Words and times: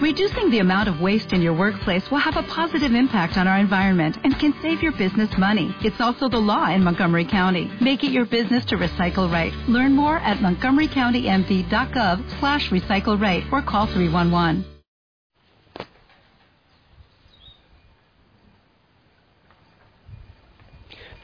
Reducing 0.00 0.48
the 0.48 0.60
amount 0.60 0.88
of 0.88 0.98
waste 0.98 1.34
in 1.34 1.42
your 1.42 1.52
workplace 1.52 2.10
will 2.10 2.24
have 2.24 2.38
a 2.38 2.42
positive 2.44 2.94
impact 2.94 3.36
on 3.36 3.46
our 3.46 3.58
environment 3.58 4.16
and 4.24 4.38
can 4.38 4.54
save 4.62 4.82
your 4.82 4.92
business 4.92 5.28
money. 5.36 5.76
It's 5.82 6.00
also 6.00 6.26
the 6.26 6.38
law 6.38 6.70
in 6.70 6.82
Montgomery 6.82 7.26
County. 7.26 7.70
Make 7.82 8.02
it 8.02 8.10
your 8.10 8.24
business 8.24 8.64
to 8.66 8.78
recycle 8.78 9.30
right. 9.30 9.52
Learn 9.68 9.92
more 9.92 10.16
at 10.16 10.38
montgomerycountymv.gov 10.38 12.40
slash 12.40 12.70
recycle 12.70 13.20
right 13.20 13.44
or 13.52 13.60
call 13.60 13.88
311. 13.88 14.64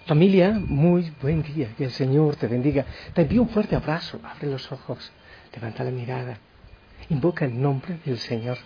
Familia, 0.04 0.52
muy 0.52 1.11
buen 1.22 1.43
día. 1.43 1.74
Que 1.77 1.86
el 1.86 1.93
Señor 1.93 2.36
te 2.36 2.46
bendiga. 2.46 2.84
Te 3.14 3.22
envío 3.22 3.40
un 3.40 3.48
fuerte 3.48 3.74
abrazo. 3.74 4.20
Abre 4.22 4.48
los 4.48 4.70
ojos. 4.70 5.11
Levanta 5.54 5.82
la 5.82 5.90
mirada. 5.90 6.38
Invoca 7.08 7.44
el 7.44 7.60
nombre 7.60 7.98
del 8.04 8.18
Señor. 8.18 8.58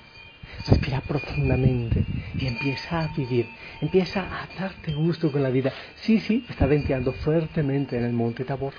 Respira 0.67 1.01
profundamente 1.01 2.05
y 2.39 2.47
empieza 2.47 3.01
a 3.01 3.09
vivir. 3.09 3.49
Empieza 3.81 4.23
a 4.23 4.49
darte 4.59 4.93
gusto 4.95 5.31
con 5.31 5.43
la 5.43 5.51
vida. 5.51 5.73
Sí, 5.97 6.21
sí, 6.21 6.45
está 6.49 6.67
venteando 6.67 7.13
fuertemente 7.13 7.97
en 7.97 8.05
el 8.05 8.13
monte 8.13 8.45
Tabor. 8.45 8.75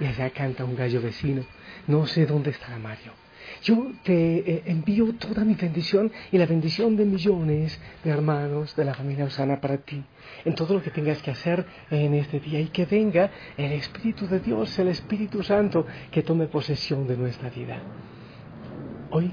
Y 0.00 0.06
allá 0.06 0.30
canta 0.30 0.64
un 0.64 0.76
gallo 0.76 1.00
vecino. 1.00 1.44
No 1.86 2.06
sé 2.06 2.26
dónde 2.26 2.50
estará 2.50 2.78
Mario. 2.78 3.23
Yo 3.62 3.92
te 4.02 4.38
eh, 4.38 4.62
envío 4.66 5.14
toda 5.14 5.44
mi 5.44 5.54
bendición 5.54 6.10
y 6.32 6.38
la 6.38 6.46
bendición 6.46 6.96
de 6.96 7.04
millones 7.04 7.80
de 8.02 8.10
hermanos 8.10 8.74
de 8.76 8.84
la 8.84 8.94
familia 8.94 9.24
Osana 9.24 9.60
para 9.60 9.78
ti, 9.78 10.02
en 10.44 10.54
todo 10.54 10.74
lo 10.74 10.82
que 10.82 10.90
tengas 10.90 11.22
que 11.22 11.30
hacer 11.30 11.66
en 11.90 12.14
este 12.14 12.40
día 12.40 12.60
y 12.60 12.68
que 12.68 12.86
venga 12.86 13.30
el 13.56 13.72
Espíritu 13.72 14.26
de 14.26 14.40
Dios, 14.40 14.78
el 14.78 14.88
Espíritu 14.88 15.42
Santo, 15.42 15.86
que 16.10 16.22
tome 16.22 16.46
posesión 16.46 17.06
de 17.06 17.16
nuestra 17.16 17.50
vida. 17.50 17.80
Hoy 19.10 19.32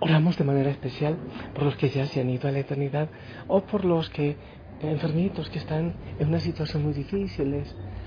oramos 0.00 0.36
de 0.36 0.44
manera 0.44 0.70
especial 0.70 1.16
por 1.54 1.64
los 1.64 1.76
que 1.76 1.88
ya 1.88 2.06
se 2.06 2.20
han 2.20 2.30
ido 2.30 2.48
a 2.48 2.52
la 2.52 2.58
eternidad 2.58 3.08
o 3.48 3.62
por 3.62 3.84
los 3.84 4.10
que 4.10 4.36
enfermitos 4.80 5.48
que 5.50 5.58
están 5.58 5.94
en 6.18 6.28
una 6.28 6.40
situación 6.40 6.82
muy 6.82 6.92
difícil, 6.92 7.62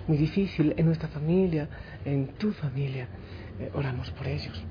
muy 0.08 0.18
difícil 0.18 0.74
en 0.78 0.86
nuestra 0.86 1.08
familia, 1.10 1.68
en 2.06 2.28
tu 2.38 2.52
familia. 2.52 3.08
Eh, 3.60 3.72
oramos 3.74 4.12
por 4.12 4.28
ellos. 4.28 4.62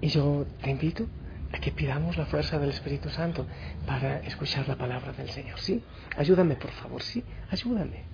Y 0.00 0.08
yo 0.08 0.46
te 0.62 0.70
invito 0.70 1.06
a 1.52 1.58
que 1.58 1.72
pidamos 1.72 2.16
la 2.16 2.26
fuerza 2.26 2.58
del 2.58 2.70
Espíritu 2.70 3.08
Santo 3.10 3.46
para 3.86 4.18
escuchar 4.20 4.68
la 4.68 4.76
palabra 4.76 5.12
del 5.12 5.30
Señor. 5.30 5.58
Sí, 5.60 5.82
ayúdame 6.16 6.56
por 6.56 6.70
favor, 6.70 7.02
sí, 7.02 7.24
ayúdame. 7.50 8.04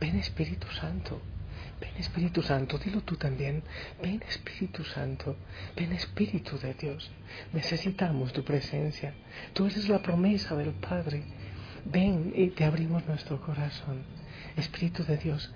Ven 0.00 0.16
Espíritu 0.16 0.66
Santo, 0.68 1.20
ven 1.80 1.96
Espíritu 1.98 2.42
Santo, 2.42 2.78
dilo 2.78 3.00
tú 3.02 3.16
también. 3.16 3.62
Ven 4.02 4.22
Espíritu 4.28 4.84
Santo, 4.84 5.36
ven 5.76 5.92
Espíritu 5.92 6.58
de 6.58 6.74
Dios. 6.74 7.10
Necesitamos 7.52 8.32
tu 8.32 8.44
presencia. 8.44 9.14
Tú 9.52 9.66
eres 9.66 9.88
la 9.88 10.02
promesa 10.02 10.56
del 10.56 10.72
Padre. 10.72 11.24
Ven 11.84 12.32
y 12.34 12.48
te 12.48 12.64
abrimos 12.64 13.06
nuestro 13.06 13.40
corazón. 13.40 14.02
Espíritu 14.56 15.04
de 15.04 15.16
Dios, 15.16 15.52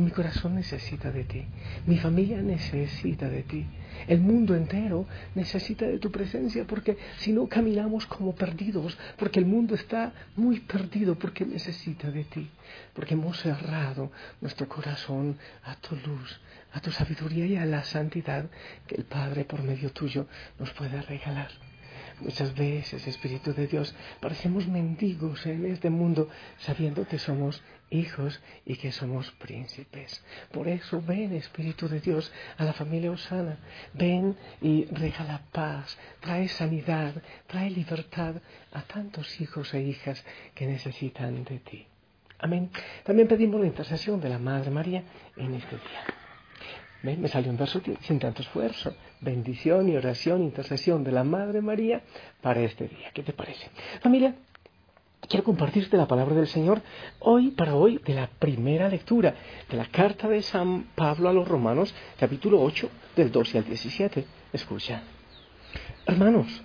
mi 0.00 0.10
corazón 0.10 0.54
necesita 0.54 1.10
de 1.10 1.24
ti, 1.24 1.44
mi 1.86 1.98
familia 1.98 2.40
necesita 2.40 3.28
de 3.28 3.42
ti, 3.42 3.66
el 4.06 4.20
mundo 4.20 4.54
entero 4.54 5.06
necesita 5.34 5.86
de 5.86 5.98
tu 5.98 6.10
presencia 6.10 6.64
porque 6.66 6.96
si 7.18 7.32
no 7.32 7.46
caminamos 7.46 8.06
como 8.06 8.34
perdidos, 8.34 8.96
porque 9.16 9.38
el 9.38 9.46
mundo 9.46 9.74
está 9.74 10.12
muy 10.36 10.60
perdido, 10.60 11.16
porque 11.16 11.44
necesita 11.44 12.10
de 12.10 12.24
ti, 12.24 12.48
porque 12.94 13.14
hemos 13.14 13.38
cerrado 13.40 14.10
nuestro 14.40 14.68
corazón 14.68 15.38
a 15.64 15.76
tu 15.76 15.94
luz, 15.96 16.40
a 16.72 16.80
tu 16.80 16.90
sabiduría 16.90 17.46
y 17.46 17.56
a 17.56 17.66
la 17.66 17.84
santidad 17.84 18.46
que 18.86 18.94
el 18.94 19.04
Padre 19.04 19.44
por 19.44 19.62
medio 19.62 19.90
tuyo 19.92 20.26
nos 20.58 20.72
puede 20.72 21.00
regalar. 21.02 21.50
Muchas 22.20 22.54
veces, 22.54 23.06
Espíritu 23.06 23.52
de 23.52 23.66
Dios, 23.66 23.94
parecemos 24.20 24.68
mendigos 24.68 25.44
en 25.46 25.66
este 25.66 25.90
mundo 25.90 26.28
sabiendo 26.58 27.06
que 27.06 27.18
somos 27.18 27.60
hijos 27.92 28.40
y 28.64 28.76
que 28.76 28.92
somos 28.92 29.30
príncipes. 29.32 30.24
Por 30.50 30.68
eso 30.68 31.00
ven, 31.00 31.34
Espíritu 31.34 31.88
de 31.88 32.00
Dios, 32.00 32.32
a 32.56 32.64
la 32.64 32.72
familia 32.72 33.10
Osana. 33.10 33.58
Ven 33.94 34.36
y 34.60 34.86
regala 34.86 35.42
paz, 35.52 35.98
trae 36.20 36.48
sanidad, 36.48 37.14
trae 37.46 37.70
libertad 37.70 38.36
a 38.72 38.82
tantos 38.82 39.40
hijos 39.40 39.72
e 39.74 39.82
hijas 39.82 40.24
que 40.54 40.66
necesitan 40.66 41.44
de 41.44 41.58
ti. 41.58 41.86
Amén. 42.38 42.70
También 43.04 43.28
pedimos 43.28 43.60
la 43.60 43.66
intercesión 43.66 44.20
de 44.20 44.28
la 44.28 44.38
Madre 44.38 44.70
María 44.70 45.04
en 45.36 45.54
este 45.54 45.76
día. 45.76 46.22
Me 47.02 47.28
salió 47.28 47.50
un 47.50 47.56
verso 47.56 47.80
sin 48.02 48.18
tanto 48.20 48.42
esfuerzo. 48.42 48.94
Bendición 49.20 49.88
y 49.88 49.96
oración, 49.96 50.42
intercesión 50.42 51.02
de 51.02 51.10
la 51.10 51.24
Madre 51.24 51.60
María 51.60 52.02
para 52.40 52.60
este 52.60 52.86
día. 52.86 53.10
¿Qué 53.12 53.22
te 53.24 53.32
parece? 53.32 53.70
Familia, 54.00 54.34
quiero 55.32 55.44
compartirte 55.44 55.96
la 55.96 56.06
palabra 56.06 56.34
del 56.34 56.46
Señor 56.46 56.82
hoy 57.20 57.52
para 57.52 57.74
hoy 57.74 57.98
de 58.04 58.12
la 58.12 58.26
primera 58.26 58.86
lectura 58.90 59.34
de 59.70 59.78
la 59.78 59.86
carta 59.86 60.28
de 60.28 60.42
San 60.42 60.88
Pablo 60.94 61.30
a 61.30 61.32
los 61.32 61.48
Romanos, 61.48 61.94
capítulo 62.20 62.60
8, 62.60 62.90
del 63.16 63.32
12 63.32 63.56
al 63.56 63.64
17. 63.64 64.26
Escucha. 64.52 65.00
Hermanos, 66.04 66.62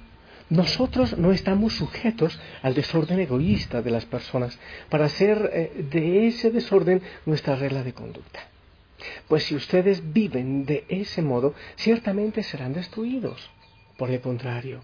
nosotros 0.49 1.17
no 1.17 1.31
estamos 1.31 1.77
sujetos 1.77 2.37
al 2.61 2.73
desorden 2.73 3.21
egoísta 3.21 3.81
de 3.81 3.91
las 3.91 4.05
personas 4.05 4.59
para 4.89 5.05
hacer 5.05 5.49
eh, 5.53 5.87
de 5.89 6.27
ese 6.27 6.51
desorden 6.51 7.01
nuestra 7.25 7.55
regla 7.55 7.83
de 7.83 7.93
conducta. 7.93 8.49
Pues 9.29 9.43
si 9.43 9.55
ustedes 9.55 10.11
viven 10.11 10.65
de 10.65 10.83
ese 10.89 11.21
modo, 11.21 11.53
ciertamente 11.77 12.43
serán 12.43 12.73
destruidos. 12.73 13.49
Por 13.97 14.11
el 14.11 14.19
contrario, 14.19 14.81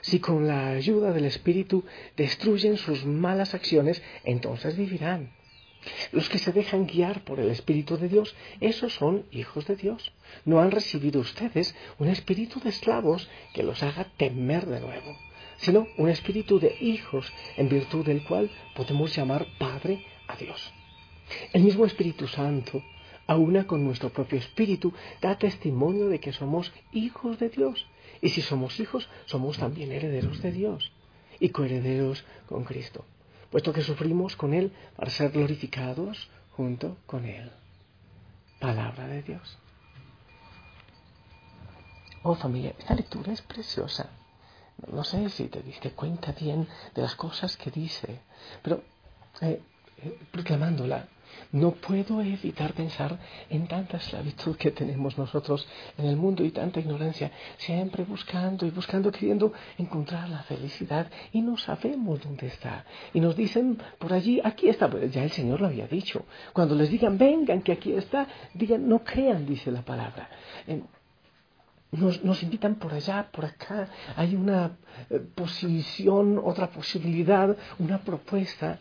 si 0.00 0.20
con 0.20 0.46
la 0.46 0.68
ayuda 0.68 1.12
del 1.12 1.24
Espíritu 1.24 1.84
destruyen 2.16 2.76
sus 2.76 3.04
malas 3.04 3.54
acciones, 3.54 4.02
entonces 4.24 4.76
vivirán. 4.76 5.32
Los 6.12 6.28
que 6.28 6.38
se 6.38 6.52
dejan 6.52 6.86
guiar 6.86 7.24
por 7.24 7.40
el 7.40 7.50
Espíritu 7.50 7.96
de 7.98 8.08
Dios, 8.08 8.34
esos 8.60 8.94
son 8.94 9.26
hijos 9.30 9.66
de 9.66 9.76
Dios. 9.76 10.12
No 10.44 10.60
han 10.60 10.70
recibido 10.70 11.20
ustedes 11.20 11.74
un 11.98 12.08
espíritu 12.08 12.58
de 12.60 12.70
esclavos 12.70 13.28
que 13.52 13.62
los 13.62 13.82
haga 13.82 14.06
temer 14.16 14.66
de 14.66 14.80
nuevo, 14.80 15.16
sino 15.58 15.86
un 15.98 16.08
espíritu 16.08 16.58
de 16.58 16.74
hijos 16.80 17.30
en 17.56 17.68
virtud 17.68 18.04
del 18.04 18.24
cual 18.24 18.50
podemos 18.74 19.14
llamar 19.14 19.46
Padre 19.58 20.04
a 20.26 20.36
Dios. 20.36 20.72
El 21.52 21.62
mismo 21.62 21.84
Espíritu 21.84 22.28
Santo 22.28 22.82
aúna 23.26 23.66
con 23.66 23.84
nuestro 23.84 24.10
propio 24.10 24.38
espíritu, 24.38 24.92
da 25.20 25.38
testimonio 25.38 26.08
de 26.08 26.20
que 26.20 26.32
somos 26.32 26.72
hijos 26.92 27.38
de 27.38 27.48
Dios. 27.48 27.86
Y 28.24 28.30
si 28.30 28.40
somos 28.40 28.80
hijos, 28.80 29.06
somos 29.26 29.58
también 29.58 29.92
herederos 29.92 30.40
de 30.40 30.50
Dios 30.50 30.90
y 31.38 31.50
coherederos 31.50 32.24
con 32.48 32.64
Cristo, 32.64 33.04
puesto 33.50 33.70
que 33.74 33.82
sufrimos 33.82 34.34
con 34.34 34.54
Él 34.54 34.72
para 34.96 35.10
ser 35.10 35.30
glorificados 35.30 36.30
junto 36.52 36.96
con 37.04 37.26
Él. 37.26 37.52
Palabra 38.58 39.06
de 39.08 39.22
Dios. 39.22 39.58
Oh 42.22 42.34
familia, 42.34 42.74
esta 42.78 42.94
lectura 42.94 43.30
es 43.30 43.42
preciosa. 43.42 44.08
No 44.90 45.04
sé 45.04 45.28
si 45.28 45.48
te 45.48 45.60
diste 45.60 45.90
cuenta 45.90 46.32
bien 46.32 46.66
de 46.94 47.02
las 47.02 47.16
cosas 47.16 47.58
que 47.58 47.70
dice, 47.70 48.22
pero 48.62 48.82
eh, 49.42 49.60
eh, 49.98 50.18
proclamándola, 50.32 51.08
no 51.52 51.72
puedo 51.72 52.20
evitar 52.20 52.72
pensar 52.72 53.18
en 53.48 53.66
tanta 53.66 53.98
esclavitud 53.98 54.56
que 54.56 54.70
tenemos 54.70 55.16
nosotros 55.16 55.66
en 55.96 56.06
el 56.06 56.16
mundo 56.16 56.44
y 56.44 56.50
tanta 56.50 56.80
ignorancia, 56.80 57.30
siempre 57.58 58.04
buscando 58.04 58.66
y 58.66 58.70
buscando, 58.70 59.12
queriendo 59.12 59.52
encontrar 59.78 60.28
la 60.28 60.42
felicidad 60.42 61.10
y 61.32 61.42
no 61.42 61.56
sabemos 61.56 62.20
dónde 62.20 62.46
está. 62.48 62.84
Y 63.12 63.20
nos 63.20 63.36
dicen 63.36 63.78
por 63.98 64.12
allí, 64.12 64.40
aquí 64.42 64.68
está, 64.68 64.90
pues 64.90 65.12
ya 65.12 65.22
el 65.22 65.30
Señor 65.30 65.60
lo 65.60 65.68
había 65.68 65.86
dicho. 65.86 66.24
Cuando 66.52 66.74
les 66.74 66.90
digan, 66.90 67.18
vengan, 67.18 67.62
que 67.62 67.72
aquí 67.72 67.92
está, 67.92 68.26
digan, 68.54 68.88
no 68.88 69.04
crean, 69.04 69.46
dice 69.46 69.70
la 69.70 69.82
palabra. 69.82 70.28
Nos, 71.92 72.42
invitan 72.42 72.74
por 72.74 72.92
allá, 72.92 73.28
por 73.30 73.44
acá, 73.44 73.88
hay 74.16 74.34
una 74.34 74.76
eh, 75.10 75.20
posición, 75.34 76.40
otra 76.42 76.68
posibilidad, 76.68 77.56
una 77.78 77.98
propuesta. 77.98 78.80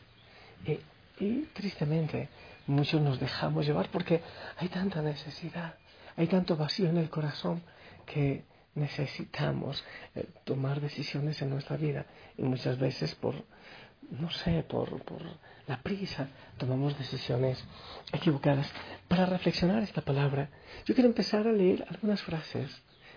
Eh, 0.66 0.80
y 1.20 1.42
tristemente, 1.54 2.30
muchos 2.68 3.02
nos 3.02 3.20
dejamos 3.20 3.66
llevar 3.66 3.90
porque 3.90 4.22
hay 4.58 4.70
tanta 4.70 5.02
necesidad, 5.02 5.76
hay 6.16 6.28
tanto 6.28 6.56
vacío 6.56 6.90
en 6.90 6.98
el 6.98 7.10
corazón 7.10 7.62
que 8.06 8.44
necesitamos 8.76 9.84
eh, 10.16 10.28
tomar 10.44 10.82
decisiones 10.82 11.42
en 11.42 11.50
nuestra 11.50 11.78
vida 11.78 12.06
y 12.38 12.44
muchas 12.44 12.78
veces 12.80 13.14
por, 13.16 13.36
no 14.12 14.30
sé, 14.32 14.64
por, 14.64 15.02
por 15.04 15.22
la 15.68 15.82
prisa 15.82 16.28
tomamos 16.58 16.98
decisiones 16.98 17.64
equivocadas. 18.12 18.72
Para 19.08 19.26
reflexionar 19.26 19.84
esta 19.84 20.02
palabra, 20.02 20.50
yo 20.86 20.96
quiero 20.96 21.10
empezar 21.10 21.48
a 21.48 21.52
leer 21.52 21.86
algunas 21.90 22.22
frases. 22.22 22.72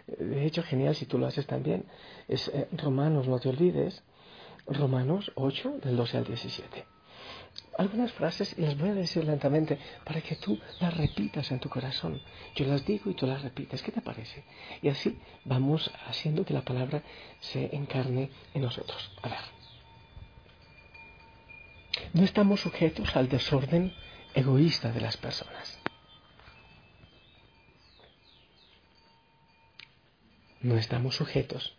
De 0.06 0.44
hecho, 0.44 0.62
genial 0.62 0.94
si 0.94 1.06
tú 1.06 1.18
lo 1.18 1.26
haces 1.26 1.46
también. 1.46 1.84
Es 2.28 2.48
eh, 2.48 2.68
Romanos, 2.72 3.26
no 3.26 3.38
te 3.40 3.48
olvides. 3.48 4.02
Romanos 4.66 5.32
8, 5.36 5.78
del 5.82 5.96
12 5.96 6.18
al 6.18 6.24
17. 6.24 6.95
Algunas 7.78 8.12
frases 8.12 8.54
y 8.56 8.62
las 8.62 8.76
voy 8.78 8.90
a 8.90 8.94
decir 8.94 9.24
lentamente 9.24 9.78
para 10.04 10.20
que 10.20 10.36
tú 10.36 10.58
las 10.80 10.96
repitas 10.96 11.50
en 11.50 11.60
tu 11.60 11.68
corazón. 11.68 12.20
Yo 12.54 12.66
las 12.66 12.84
digo 12.86 13.10
y 13.10 13.14
tú 13.14 13.26
las 13.26 13.42
repites. 13.42 13.82
¿Qué 13.82 13.92
te 13.92 14.00
parece? 14.00 14.44
Y 14.82 14.88
así 14.88 15.18
vamos 15.44 15.90
haciendo 16.06 16.44
que 16.44 16.54
la 16.54 16.62
palabra 16.62 17.02
se 17.40 17.74
encarne 17.74 18.30
en 18.54 18.62
nosotros. 18.62 19.10
A 19.22 19.28
ver. 19.28 19.38
No 22.12 22.24
estamos 22.24 22.60
sujetos 22.60 23.14
al 23.16 23.28
desorden 23.28 23.92
egoísta 24.34 24.92
de 24.92 25.00
las 25.00 25.16
personas. 25.16 25.78
No 30.60 30.76
estamos 30.76 31.16
sujetos 31.16 31.76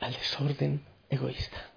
al 0.00 0.12
desorden 0.12 0.84
egoísta. 1.10 1.73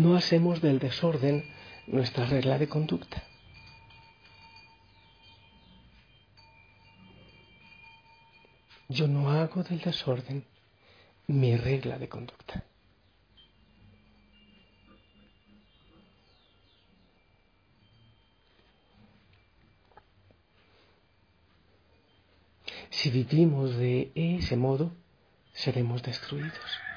No 0.00 0.16
hacemos 0.16 0.62
del 0.62 0.78
desorden 0.78 1.44
nuestra 1.86 2.24
regla 2.24 2.58
de 2.58 2.68
conducta. 2.68 3.22
Yo 8.88 9.06
no 9.06 9.30
hago 9.30 9.62
del 9.62 9.80
desorden 9.80 10.44
mi 11.26 11.54
regla 11.56 11.98
de 11.98 12.08
conducta. 12.08 12.64
Si 22.88 23.10
vivimos 23.10 23.76
de 23.76 24.12
ese 24.14 24.56
modo, 24.56 24.92
seremos 25.52 26.02
destruidos. 26.02 26.89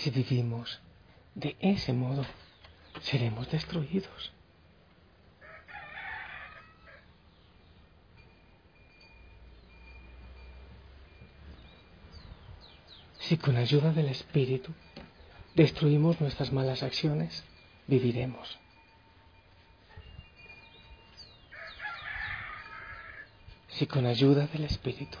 Si 0.00 0.08
vivimos 0.08 0.80
de 1.34 1.58
ese 1.60 1.92
modo, 1.92 2.24
seremos 3.02 3.50
destruidos. 3.50 4.32
Si 13.18 13.36
con 13.36 13.58
ayuda 13.58 13.92
del 13.92 14.08
Espíritu 14.08 14.72
destruimos 15.54 16.18
nuestras 16.18 16.50
malas 16.50 16.82
acciones, 16.82 17.44
viviremos. 17.86 18.58
Si 23.68 23.86
con 23.86 24.06
ayuda 24.06 24.46
del 24.46 24.64
Espíritu 24.64 25.18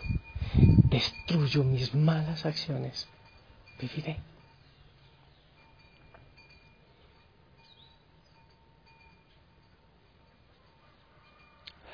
destruyo 0.88 1.64
mis 1.64 1.94
malas 1.94 2.46
acciones, 2.46 3.06
viviré. 3.78 4.20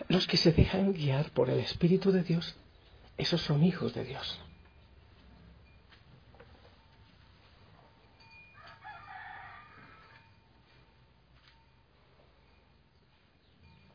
Los 0.09 0.27
que 0.29 0.37
se 0.37 0.53
dejan 0.53 0.93
guiar 0.93 1.31
por 1.33 1.51
el 1.51 1.59
Espíritu 1.59 2.13
de 2.13 2.23
Dios, 2.23 2.55
esos 3.17 3.41
son 3.43 3.65
hijos 3.65 3.93
de 3.93 4.05
Dios. 4.05 4.41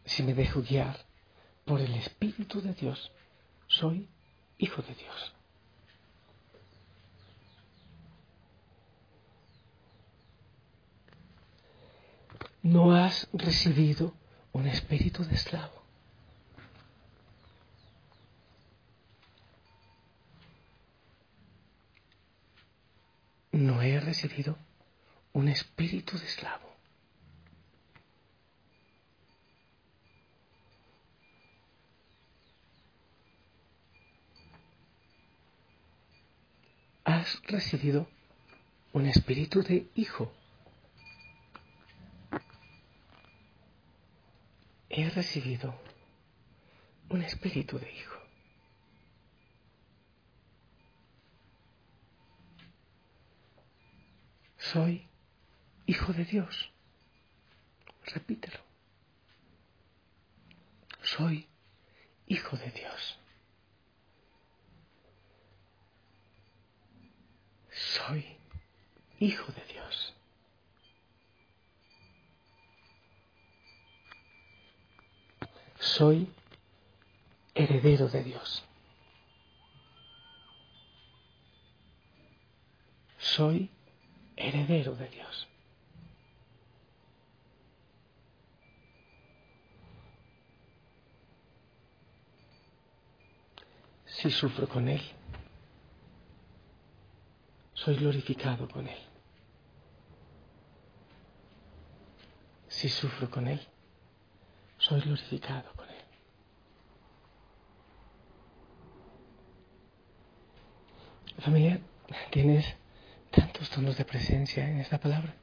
Si 0.03 0.23
me 0.23 0.33
dejo 0.33 0.61
guiar 0.61 1.05
por 1.63 1.79
el 1.79 1.93
Espíritu 1.93 2.61
de 2.61 2.73
Dios, 2.73 3.13
soy 3.67 4.09
hijo 4.57 4.81
de 4.81 4.93
Dios. 4.93 5.33
No 12.63 12.93
has 12.93 13.29
recibido 13.31 14.13
un 14.51 14.67
espíritu 14.67 15.23
de 15.23 15.33
esclavo 15.33 15.81
no 23.61 23.81
he 23.81 23.99
recibido 24.11 24.57
un 25.31 25.47
espíritu 25.47 26.17
de 26.17 26.25
esclavo. 26.25 26.69
Has 37.05 37.41
recibido 37.43 38.05
un 38.91 39.05
espíritu 39.05 39.63
de 39.63 39.87
hijo. 39.95 40.29
He 44.89 45.09
recibido 45.09 45.73
un 47.07 47.21
espíritu 47.21 47.79
de 47.79 47.89
hijo. 47.93 48.20
Soy 54.71 55.05
hijo 55.85 56.13
de 56.13 56.25
Dios. 56.25 56.71
Repítelo. 58.05 58.59
Soy 61.01 61.47
hijo 62.27 62.57
de 62.57 62.71
Dios. 62.71 63.19
Soy 67.71 68.25
hijo 69.19 69.51
de 69.51 69.65
Dios. 69.73 70.13
Soy 75.79 76.31
heredero 77.55 78.07
de 78.07 78.23
Dios. 78.23 78.63
Soy 83.17 83.69
heredero 84.41 84.95
de 84.95 85.07
Dios. 85.09 85.47
Si 94.05 94.29
sufro 94.29 94.67
con 94.67 94.87
Él, 94.87 95.01
soy 97.73 97.95
glorificado 97.95 98.67
con 98.67 98.87
Él. 98.87 98.99
Si 102.67 102.87
sufro 102.89 103.29
con 103.29 103.47
Él, 103.47 103.59
soy 104.77 105.01
glorificado 105.01 105.71
con 105.73 105.89
Él. 105.89 105.95
Familia, 111.39 111.81
tienes 112.29 112.80
tonos 113.69 113.97
de 113.97 114.05
presencia 114.05 114.69
en 114.69 114.79
esta 114.79 114.99
palabra. 114.99 115.35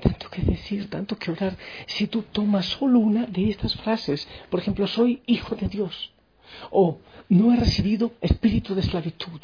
Tanto 0.00 0.30
que 0.30 0.42
decir, 0.42 0.88
tanto 0.88 1.16
que 1.16 1.30
orar. 1.30 1.56
Si 1.86 2.06
tú 2.06 2.22
tomas 2.22 2.66
solo 2.66 2.98
una 2.98 3.26
de 3.26 3.50
estas 3.50 3.74
frases, 3.76 4.26
por 4.48 4.60
ejemplo, 4.60 4.86
soy 4.86 5.22
hijo 5.26 5.54
de 5.54 5.68
Dios, 5.68 6.12
o 6.70 6.98
no 7.28 7.52
he 7.52 7.56
recibido 7.56 8.12
espíritu 8.20 8.74
de 8.74 8.80
esclavitud, 8.80 9.40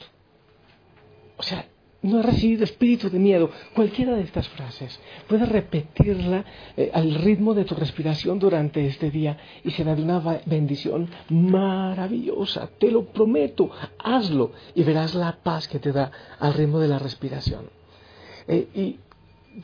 o 1.37 1.43
sea, 1.43 1.67
no 2.03 2.21
he 2.21 2.23
recibido 2.23 2.65
espíritu 2.65 3.11
de 3.11 3.19
miedo, 3.19 3.51
cualquiera 3.75 4.15
de 4.15 4.23
estas 4.23 4.49
frases, 4.49 4.99
puedes 5.29 5.49
repetirla 5.49 6.45
eh, 6.77 6.91
al 6.95 7.15
ritmo 7.15 7.55
de 7.55 7.65
tu 7.65 7.75
respiración 7.75 8.39
durante 8.39 8.87
este 8.87 9.11
día 9.11 9.37
y 9.65 9.71
será 9.73 9.95
de 9.95 10.03
una 10.03 10.21
bendición 10.47 11.11
maravillosa, 11.29 12.69
te 12.79 12.91
lo 12.91 13.07
prometo, 13.07 13.71
hazlo 13.99 14.53
y 14.75 14.83
verás 14.85 15.15
la 15.15 15.37
paz 15.43 15.69
que 15.69 15.79
te 15.79 15.93
da 15.93 16.11
al 16.39 16.55
ritmo 16.55 16.79
de 16.79 16.89
la 16.89 16.99
respiración. 16.99 17.76
Eh, 18.49 18.69
y 18.75 18.99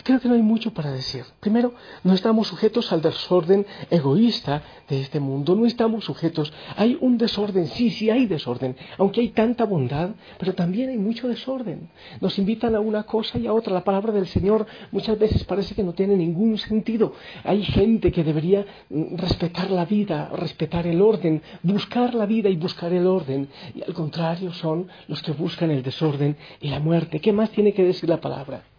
creo 0.03 0.21
que 0.21 0.29
no 0.29 0.35
hay 0.35 0.43
mucho 0.43 0.73
para 0.73 0.91
decir. 0.91 1.25
Primero, 1.41 1.75
no 2.05 2.13
estamos 2.15 2.49
sujetos 2.49 2.93
al 2.93 3.03
desorden 3.03 3.67
egoísta 3.91 4.63
de 4.89 5.01
este 5.01 5.21
mundo, 5.21 5.55
no 5.55 5.67
estamos 5.67 6.05
sujetos. 6.05 6.53
Hay 6.77 6.97
un 7.01 7.19
desorden, 7.19 7.67
sí, 7.67 7.91
sí 7.91 8.11
hay 8.11 8.27
desorden, 8.27 8.77
aunque 8.99 9.21
hay 9.21 9.29
tanta 9.29 9.65
bondad, 9.65 10.11
pero 10.39 10.55
también 10.55 10.91
hay 10.91 10.99
mucho 10.99 11.29
desorden. 11.29 11.89
Nos 12.21 12.39
invitan 12.39 12.75
a 12.75 12.81
una 12.81 13.03
cosa 13.05 13.39
y 13.39 13.47
a 13.47 13.53
otra. 13.53 13.73
La 13.73 13.85
palabra 13.85 14.13
del 14.13 14.27
Señor 14.27 14.67
muchas 14.91 15.19
veces 15.19 15.45
parece 15.45 15.75
que 15.75 15.83
no 15.83 15.93
tiene 15.93 16.17
ningún 16.17 16.59
sentido. 16.59 17.15
Hay 17.45 17.63
gente 17.65 18.13
que 18.13 18.25
debería 18.25 18.65
mm, 18.89 19.17
respetar 19.17 19.71
la 19.71 19.85
vida, 19.85 20.31
respetar 20.35 20.87
el 20.87 21.01
orden, 21.01 21.43
buscar 21.63 22.15
la 22.15 22.27
vida 22.27 22.49
y 22.49 22.57
buscar 22.57 22.93
el 22.93 23.07
orden. 23.07 23.49
Y 23.75 23.83
al 23.83 23.95
contrario 23.95 24.53
son 24.53 24.89
los 25.09 25.23
que 25.23 25.33
buscan 25.33 25.71
el 25.71 25.83
desorden 25.83 26.37
y 26.61 26.69
la 26.69 26.81
muerte. 26.81 27.21
¿Qué 27.21 27.33
más 27.33 27.51
tiene 27.51 27.73
que 27.73 27.85
decir 27.85 28.09
la 28.09 28.21
palabra? 28.21 28.72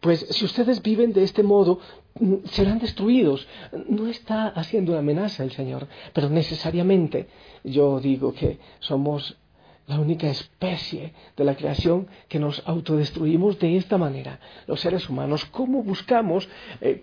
Pues 0.00 0.26
si 0.30 0.44
ustedes 0.44 0.82
viven 0.82 1.12
de 1.12 1.22
este 1.22 1.42
modo, 1.42 1.80
mm, 2.20 2.46
serán 2.50 2.78
destruidos. 2.78 3.46
No 3.88 4.06
está 4.06 4.48
haciendo 4.48 4.92
una 4.92 5.00
amenaza 5.00 5.44
el 5.44 5.52
Señor, 5.52 5.88
pero 6.12 6.28
necesariamente 6.28 7.28
yo 7.64 8.00
digo 8.00 8.32
que 8.32 8.58
somos 8.80 9.36
la 9.88 9.98
única 9.98 10.28
especie 10.28 11.14
de 11.34 11.44
la 11.44 11.56
creación 11.56 12.08
que 12.28 12.38
nos 12.38 12.62
autodestruimos 12.66 13.58
de 13.58 13.76
esta 13.78 13.96
manera, 13.96 14.38
los 14.66 14.80
seres 14.80 15.08
humanos. 15.08 15.46
¿Cómo 15.46 15.82
buscamos 15.82 16.46
eh, 16.82 17.02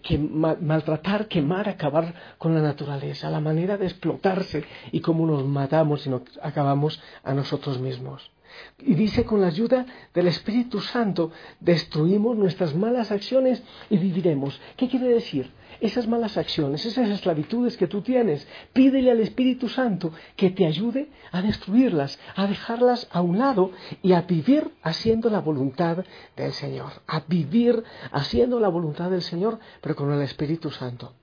maltratar, 0.61 1.27
quemar, 1.27 1.67
acabar 1.67 2.13
con 2.37 2.53
la 2.53 2.61
naturaleza? 2.61 3.31
La 3.31 3.39
manera 3.39 3.77
de 3.77 3.87
explotarse 3.87 4.63
y 4.91 4.99
cómo 4.99 5.25
nos 5.25 5.43
matamos 5.45 6.05
y 6.05 6.09
nos 6.11 6.21
acabamos 6.43 7.01
a 7.23 7.33
nosotros 7.33 7.79
mismos. 7.79 8.34
Y 8.79 8.95
dice, 8.95 9.25
con 9.25 9.41
la 9.41 9.47
ayuda 9.47 9.85
del 10.13 10.27
Espíritu 10.27 10.81
Santo, 10.81 11.31
destruimos 11.59 12.37
nuestras 12.37 12.75
malas 12.75 13.11
acciones 13.11 13.63
y 13.89 13.97
viviremos. 13.97 14.59
¿Qué 14.77 14.87
quiere 14.89 15.07
decir? 15.07 15.51
Esas 15.81 16.07
malas 16.07 16.37
acciones, 16.37 16.85
esas 16.85 17.09
esclavitudes 17.09 17.75
que 17.75 17.87
tú 17.87 18.01
tienes, 18.01 18.47
pídele 18.73 19.11
al 19.11 19.19
Espíritu 19.19 19.67
Santo 19.67 20.13
que 20.35 20.49
te 20.49 20.65
ayude 20.65 21.09
a 21.31 21.41
destruirlas, 21.41 22.17
a 22.35 22.47
dejarlas 22.47 23.07
a 23.11 23.21
un 23.21 23.39
lado 23.39 23.71
y 24.01 24.13
a 24.13 24.21
vivir 24.21 24.71
haciendo 24.83 25.29
la 25.29 25.41
voluntad 25.41 26.05
del 26.35 26.53
Señor. 26.53 26.91
A 27.07 27.21
vivir 27.27 27.83
haciendo 28.11 28.59
la 28.59 28.69
voluntad 28.69 29.09
del 29.11 29.21
Señor, 29.21 29.59
pero 29.81 29.95
con 29.95 30.11
el 30.13 30.21
Espíritu 30.21 30.71
Santo. 30.71 31.13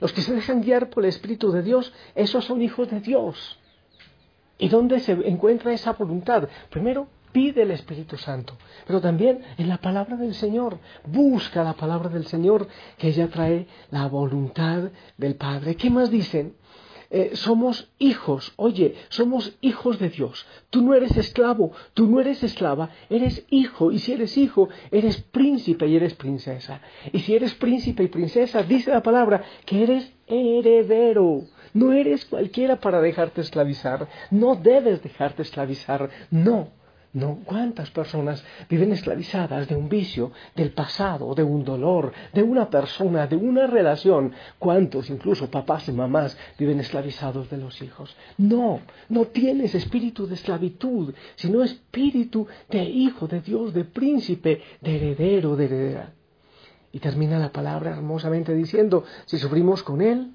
Los 0.00 0.12
que 0.12 0.22
se 0.22 0.34
dejan 0.34 0.62
guiar 0.62 0.90
por 0.90 1.04
el 1.04 1.08
Espíritu 1.08 1.50
de 1.50 1.62
Dios, 1.62 1.92
esos 2.14 2.44
son 2.44 2.62
hijos 2.62 2.90
de 2.90 3.00
Dios. 3.00 3.58
¿Y 4.58 4.68
dónde 4.68 5.00
se 5.00 5.12
encuentra 5.12 5.72
esa 5.72 5.92
voluntad? 5.92 6.48
Primero, 6.68 7.08
pide 7.32 7.62
el 7.62 7.70
Espíritu 7.70 8.16
Santo, 8.16 8.56
pero 8.86 9.00
también 9.00 9.40
en 9.56 9.68
la 9.68 9.78
palabra 9.78 10.16
del 10.16 10.34
Señor. 10.34 10.78
Busca 11.06 11.62
la 11.62 11.74
palabra 11.74 12.08
del 12.08 12.26
Señor, 12.26 12.66
que 12.96 13.08
ella 13.08 13.28
trae 13.28 13.66
la 13.90 14.06
voluntad 14.08 14.90
del 15.16 15.36
Padre. 15.36 15.76
¿Qué 15.76 15.90
más 15.90 16.10
dicen? 16.10 16.54
Eh, 17.10 17.30
somos 17.36 17.90
hijos, 17.98 18.52
oye, 18.56 18.94
somos 19.08 19.56
hijos 19.62 19.98
de 19.98 20.10
Dios. 20.10 20.44
Tú 20.68 20.82
no 20.82 20.92
eres 20.92 21.16
esclavo, 21.16 21.72
tú 21.94 22.06
no 22.06 22.20
eres 22.20 22.42
esclava, 22.42 22.90
eres 23.08 23.46
hijo. 23.48 23.92
Y 23.92 23.98
si 23.98 24.12
eres 24.12 24.36
hijo, 24.36 24.68
eres 24.90 25.22
príncipe 25.22 25.86
y 25.86 25.96
eres 25.96 26.14
princesa. 26.14 26.82
Y 27.12 27.20
si 27.20 27.34
eres 27.34 27.54
príncipe 27.54 28.02
y 28.02 28.08
princesa, 28.08 28.62
dice 28.62 28.90
la 28.90 29.02
palabra 29.02 29.42
que 29.64 29.82
eres 29.84 30.12
heredero. 30.26 31.44
No 31.74 31.92
eres 31.92 32.24
cualquiera 32.24 32.76
para 32.76 33.00
dejarte 33.00 33.40
esclavizar. 33.40 34.08
No 34.30 34.56
debes 34.56 35.02
dejarte 35.02 35.42
esclavizar. 35.42 36.10
No. 36.30 36.78
No, 37.14 37.38
¿cuántas 37.46 37.90
personas 37.90 38.44
viven 38.68 38.92
esclavizadas 38.92 39.66
de 39.66 39.74
un 39.74 39.88
vicio, 39.88 40.30
del 40.54 40.72
pasado, 40.72 41.34
de 41.34 41.42
un 41.42 41.64
dolor, 41.64 42.12
de 42.34 42.42
una 42.42 42.68
persona, 42.68 43.26
de 43.26 43.34
una 43.34 43.66
relación? 43.66 44.32
¿Cuántos, 44.58 45.08
incluso 45.08 45.50
papás 45.50 45.88
y 45.88 45.92
mamás, 45.92 46.36
viven 46.58 46.80
esclavizados 46.80 47.48
de 47.48 47.56
los 47.56 47.80
hijos? 47.80 48.14
No, 48.36 48.80
no 49.08 49.24
tienes 49.24 49.74
espíritu 49.74 50.26
de 50.26 50.34
esclavitud, 50.34 51.14
sino 51.36 51.62
espíritu 51.62 52.46
de 52.68 52.84
hijo 52.84 53.26
de 53.26 53.40
Dios, 53.40 53.72
de 53.72 53.84
príncipe, 53.84 54.60
de 54.82 54.96
heredero, 54.96 55.56
de 55.56 55.64
heredera. 55.64 56.12
Y 56.92 57.00
termina 57.00 57.38
la 57.38 57.52
palabra 57.52 57.92
hermosamente 57.92 58.54
diciendo, 58.54 59.04
si 59.24 59.38
sufrimos 59.38 59.82
con 59.82 60.02
Él, 60.02 60.32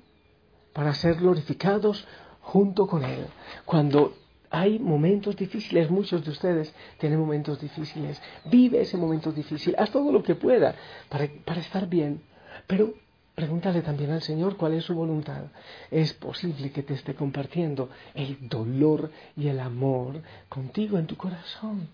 para 0.74 0.94
ser 0.94 1.16
glorificados 1.16 2.06
junto 2.42 2.88
con 2.88 3.04
Él. 3.06 3.26
Cuando 3.66 4.14
hay 4.50 4.78
momentos 4.78 5.36
difíciles, 5.36 5.90
muchos 5.90 6.24
de 6.24 6.32
ustedes 6.32 6.74
tienen 7.00 7.20
momentos 7.20 7.60
difíciles, 7.60 8.22
vive 8.46 8.82
ese 8.82 8.98
momento 8.98 9.32
difícil, 9.32 9.76
haz 9.78 9.90
todo 9.92 10.12
lo 10.12 10.22
que 10.22 10.36
pueda 10.36 10.76
para, 11.10 11.28
para 11.46 11.62
estar 11.62 11.88
bien, 11.88 12.22
pero 12.68 12.94
pregúntale 13.34 13.82
también 13.82 14.12
al 14.12 14.22
Señor 14.22 14.58
cuál 14.58 14.74
es 14.74 14.84
su 14.86 14.94
voluntad. 14.94 15.46
Es 15.90 16.14
posible 16.14 16.72
que 16.72 16.84
te 16.84 16.94
esté 16.94 17.16
compartiendo 17.16 17.90
el 18.14 18.38
dolor 18.48 19.12
y 19.36 19.48
el 19.48 19.60
amor 19.60 20.22
contigo 20.50 21.00
en 21.00 21.08
tu 21.08 21.16
corazón. 21.16 21.88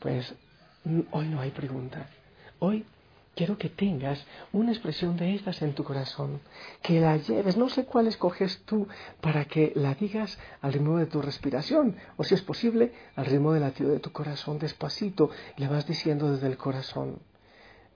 Pues 0.00 0.34
hoy 1.12 1.28
no 1.28 1.40
hay 1.40 1.50
pregunta. 1.50 2.08
Hoy 2.58 2.84
quiero 3.40 3.56
que 3.56 3.70
tengas 3.70 4.26
una 4.52 4.70
expresión 4.70 5.16
de 5.16 5.34
estas 5.34 5.62
en 5.62 5.72
tu 5.74 5.82
corazón, 5.82 6.42
que 6.82 7.00
la 7.00 7.16
lleves, 7.16 7.56
no 7.56 7.70
sé 7.70 7.86
cuál 7.86 8.06
escoges 8.06 8.64
tú 8.66 8.86
para 9.22 9.46
que 9.46 9.72
la 9.76 9.94
digas 9.94 10.38
al 10.60 10.74
ritmo 10.74 10.98
de 10.98 11.06
tu 11.06 11.22
respiración, 11.22 11.96
o 12.18 12.24
si 12.24 12.34
es 12.34 12.42
posible, 12.42 12.92
al 13.16 13.24
ritmo 13.24 13.54
del 13.54 13.62
latido 13.62 13.92
de 13.92 13.98
tu 13.98 14.12
corazón, 14.12 14.58
despacito, 14.58 15.30
la 15.56 15.70
vas 15.70 15.86
diciendo 15.86 16.30
desde 16.30 16.48
el 16.48 16.58
corazón. 16.58 17.20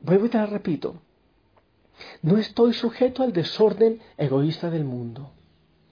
Vuelvo 0.00 0.24
y 0.24 0.28
te 0.30 0.38
la 0.38 0.46
repito. 0.46 1.02
No 2.22 2.38
estoy 2.38 2.72
sujeto 2.72 3.22
al 3.22 3.34
desorden 3.34 4.00
egoísta 4.16 4.70
del 4.70 4.86
mundo. 4.86 5.30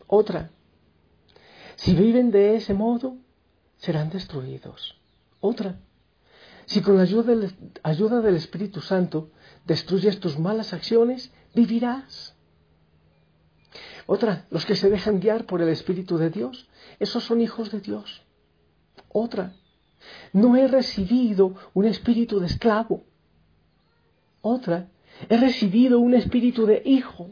Otra. 0.06 0.48
Si 1.76 1.94
viven 1.94 2.30
de 2.30 2.56
ese 2.56 2.72
modo, 2.72 3.18
serán 3.76 4.08
destruidos. 4.08 4.98
Otra. 5.40 5.78
Si 6.66 6.80
con 6.80 6.96
la 6.96 7.02
ayuda 7.02 8.20
del, 8.20 8.36
Espíritu 8.36 8.80
Santo 8.80 9.30
destruyes 9.66 10.20
tus 10.20 10.38
malas 10.38 10.72
acciones, 10.72 11.32
vivirás. 11.54 12.36
Otra, 14.06 14.46
los 14.50 14.64
que 14.66 14.76
se 14.76 14.90
dejan 14.90 15.20
guiar 15.20 15.46
por 15.46 15.62
el 15.62 15.68
Espíritu 15.68 16.18
de 16.18 16.30
Dios, 16.30 16.68
esos 16.98 17.24
son 17.24 17.40
hijos 17.40 17.70
de 17.70 17.80
Dios. 17.80 18.22
Otra, 19.08 19.54
no 20.32 20.56
he 20.56 20.66
recibido 20.68 21.54
un 21.74 21.84
espíritu 21.84 22.40
de 22.40 22.46
esclavo. 22.46 23.04
Otra, 24.40 24.88
he 25.28 25.36
recibido 25.36 26.00
un 26.00 26.14
espíritu 26.14 26.66
de 26.66 26.82
hijo. 26.84 27.30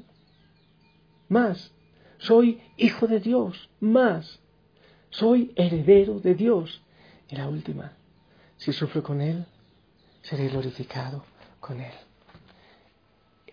Más, 1.29 1.73
soy 2.19 2.61
hijo 2.77 3.07
de 3.07 3.21
Dios. 3.21 3.71
Más, 3.81 4.41
soy 5.11 5.53
heredero 5.57 6.21
de 6.21 6.35
Dios. 6.35 6.83
Y 7.29 7.37
la 7.37 7.49
última, 7.49 7.93
si 8.61 8.73
sufro 8.75 9.03
con 9.03 9.21
Él, 9.23 9.45
seré 10.23 10.49
glorificado 10.49 11.25
con 11.61 11.81
Él. 11.81 11.93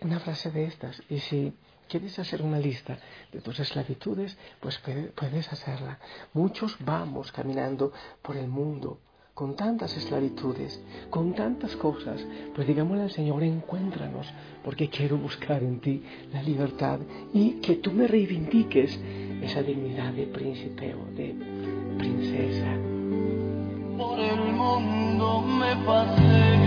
Una 0.01 0.19
frase 0.19 0.51
de 0.51 0.65
estas, 0.65 1.01
y 1.09 1.19
si 1.19 1.53
quieres 1.87 2.19
hacer 2.19 2.41
una 2.41 2.59
lista 2.59 2.99
de 3.31 3.39
tus 3.41 3.59
esclavitudes, 3.59 4.37
pues 4.59 4.79
puedes 5.15 5.51
hacerla. 5.51 5.97
Muchos 6.33 6.75
vamos 6.81 7.31
caminando 7.31 7.93
por 8.21 8.35
el 8.35 8.47
mundo 8.47 8.99
con 9.33 9.55
tantas 9.55 9.95
esclavitudes, 9.95 10.81
con 11.09 11.33
tantas 11.33 11.75
cosas, 11.77 12.19
pues 12.53 12.67
digámosle 12.67 13.03
al 13.03 13.11
Señor, 13.11 13.43
encuéntranos, 13.43 14.27
porque 14.63 14.89
quiero 14.89 15.17
buscar 15.17 15.63
en 15.63 15.79
ti 15.79 16.03
la 16.33 16.43
libertad 16.43 16.99
y 17.33 17.61
que 17.61 17.75
tú 17.75 17.91
me 17.91 18.07
reivindiques 18.07 18.99
esa 19.41 19.61
dignidad 19.61 20.11
de 20.11 20.27
príncipe 20.27 20.93
o 20.95 21.05
de 21.15 21.35
princesa 21.97 22.97
mundo 25.17 25.41
me 25.41 25.75
pasé. 25.77 26.66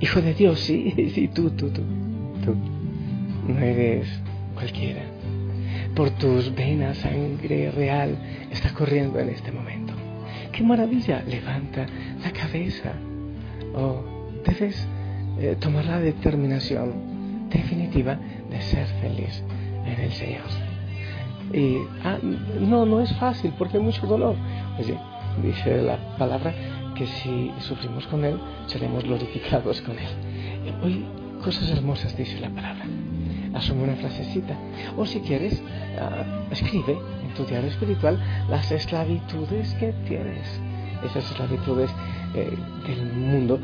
Hijo 0.00 0.22
de 0.22 0.34
Dios, 0.34 0.58
sí, 0.60 1.10
sí, 1.14 1.28
tú, 1.28 1.50
tú, 1.50 1.68
tú, 1.70 1.82
tú. 2.44 2.56
No 3.46 3.58
eres 3.58 4.08
cualquiera. 4.54 5.02
Por 5.94 6.10
tus 6.12 6.54
venas 6.54 6.98
sangre 6.98 7.70
real 7.70 8.16
está 8.50 8.72
corriendo 8.72 9.18
en 9.18 9.28
este 9.28 9.52
momento. 9.52 9.92
¡Qué 10.50 10.62
maravilla! 10.62 11.22
Levanta 11.28 11.86
la 12.22 12.30
cabeza. 12.32 12.92
Oh, 13.74 14.02
debes 14.46 14.86
eh, 15.38 15.56
tomar 15.60 15.84
la 15.84 16.00
determinación 16.00 17.48
definitiva 17.50 18.18
de 18.50 18.60
ser 18.62 18.86
feliz 19.02 19.42
en 19.84 20.00
el 20.00 20.12
Señor. 20.12 20.72
Y 21.52 21.76
ah, 22.02 22.18
no, 22.60 22.86
no 22.86 23.02
es 23.02 23.14
fácil 23.16 23.52
porque 23.58 23.76
hay 23.76 23.82
mucho 23.82 24.06
dolor. 24.06 24.36
Oye, 24.78 24.96
dice 25.42 25.82
la 25.82 26.16
palabra 26.16 26.54
que 26.94 27.06
si 27.06 27.52
sufrimos 27.60 28.06
con 28.06 28.24
Él, 28.24 28.38
seremos 28.66 29.04
glorificados 29.04 29.80
con 29.82 29.98
Él. 29.98 30.08
Hoy 30.82 31.04
cosas 31.42 31.68
hermosas 31.70 32.16
dice 32.16 32.40
la 32.40 32.50
palabra. 32.50 32.86
Asume 33.54 33.84
una 33.84 33.96
frasecita. 33.96 34.56
O 34.96 35.04
si 35.04 35.20
quieres, 35.20 35.62
ah, 35.98 36.46
escribe 36.50 36.98
en 37.22 37.34
tu 37.34 37.44
diario 37.44 37.68
espiritual 37.68 38.18
las 38.48 38.70
esclavitudes 38.70 39.74
que 39.74 39.92
tienes. 40.06 40.60
Esas 41.04 41.30
esclavitudes 41.30 41.90
eh, 42.34 42.50
del 42.86 43.12
mundo 43.12 43.58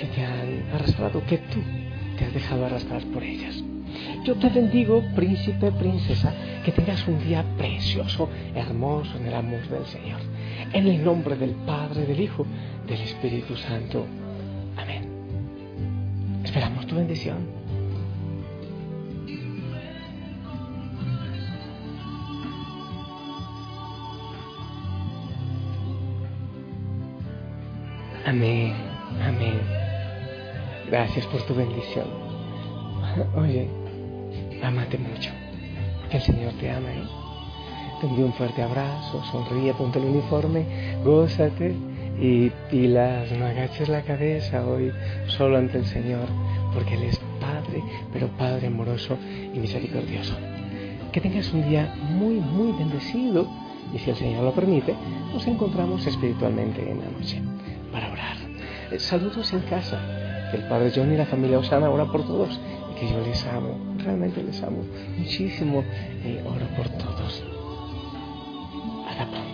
que 0.00 0.06
te 0.06 0.24
han 0.24 0.74
arrastrado, 0.74 1.24
que 1.26 1.38
tú 1.38 1.60
te 2.18 2.24
has 2.24 2.34
dejado 2.34 2.66
arrastrar 2.66 3.02
por 3.06 3.22
ellas. 3.22 3.62
Yo 4.24 4.34
te 4.36 4.48
bendigo, 4.48 5.02
príncipe, 5.14 5.70
princesa, 5.72 6.32
que 6.64 6.72
tengas 6.72 7.06
un 7.06 7.22
día 7.24 7.44
precioso, 7.56 8.28
hermoso 8.54 9.16
en 9.18 9.26
el 9.26 9.34
amor 9.34 9.68
del 9.68 9.84
Señor. 9.86 10.20
En 10.72 10.86
el 10.86 11.04
nombre 11.04 11.36
del 11.36 11.50
Padre, 11.66 12.06
del 12.06 12.20
Hijo, 12.20 12.46
del 12.86 13.00
Espíritu 13.00 13.56
Santo. 13.56 14.06
Amén. 14.76 15.04
Esperamos 16.42 16.86
tu 16.86 16.96
bendición. 16.96 17.64
Amén, 28.26 28.72
amén. 29.22 29.60
Gracias 30.90 31.26
por 31.26 31.42
tu 31.42 31.54
bendición. 31.54 32.06
Oye, 33.36 33.68
amate 34.68 34.98
mucho. 34.98 35.30
Que 36.10 36.18
el 36.18 36.22
Señor 36.22 36.52
te 36.54 36.70
ama. 36.70 36.90
¿eh? 36.90 37.04
Te 38.00 38.06
envío 38.06 38.26
un 38.26 38.32
fuerte 38.32 38.62
abrazo, 38.62 39.22
sonríe, 39.30 39.72
ponte 39.74 39.98
el 39.98 40.06
uniforme, 40.06 40.64
gózate 41.04 41.74
y 42.20 42.50
pilas, 42.70 43.30
no 43.32 43.46
agaches 43.46 43.88
la 43.88 44.02
cabeza 44.02 44.66
hoy 44.66 44.92
solo 45.26 45.58
ante 45.58 45.78
el 45.78 45.86
Señor, 45.86 46.26
porque 46.72 46.94
Él 46.94 47.04
es 47.04 47.20
Padre, 47.40 47.82
pero 48.12 48.28
Padre 48.36 48.66
amoroso 48.66 49.16
y 49.54 49.58
misericordioso. 49.58 50.36
Que 51.12 51.20
tengas 51.20 51.52
un 51.52 51.68
día 51.68 51.94
muy, 52.10 52.34
muy 52.34 52.72
bendecido 52.72 53.46
y 53.92 53.98
si 53.98 54.10
el 54.10 54.16
Señor 54.16 54.42
lo 54.42 54.52
permite, 54.52 54.94
nos 55.32 55.46
encontramos 55.46 56.04
espiritualmente 56.06 56.80
en 56.90 57.00
la 57.00 57.10
noche 57.10 57.40
para 57.92 58.10
orar. 58.10 58.36
Eh, 58.90 58.98
saludos 58.98 59.52
en 59.52 59.60
casa. 59.60 60.00
Que 60.50 60.58
el 60.58 60.64
Padre 60.64 60.92
John 60.94 61.12
y 61.12 61.16
la 61.16 61.26
familia 61.26 61.58
Osana 61.58 61.90
ora 61.90 62.04
por 62.06 62.22
todos 62.24 62.60
que 62.98 63.08
yo 63.10 63.20
les 63.26 63.44
amo, 63.46 63.76
realmente 63.98 64.42
les 64.42 64.62
amo 64.62 64.84
muchísimo 65.18 65.84
y 66.24 66.38
oro 66.46 66.66
por 66.76 66.88
todos. 66.90 67.42
Hasta 69.08 69.30
pronto. 69.30 69.53